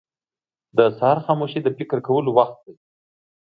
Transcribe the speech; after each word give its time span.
•د 0.77 0.79
سهار 0.97 1.17
خاموشي 1.25 1.59
د 1.63 1.67
فکر 1.77 1.97
کولو 2.07 2.29
وخت 2.37 2.57
دی. 2.65 2.73